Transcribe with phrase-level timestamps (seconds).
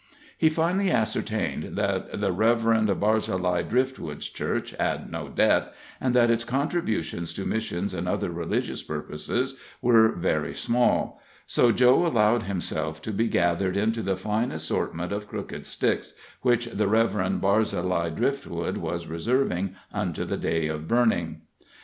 [0.35, 6.43] He finally ascertained that the Reverend Barzillai Driftwood's church had no debt, and that its
[6.43, 13.11] contributions to missions and other religious purposes were very small, so Joe allowed himself to
[13.11, 19.05] be gathered into the fine assortment of crooked sticks which the Reverend Barzillai Driftwood was
[19.05, 21.41] reserving unto the day of burning.